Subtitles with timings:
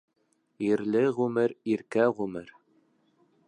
[0.67, 2.53] Ирле ғүмер иркә ғүмер.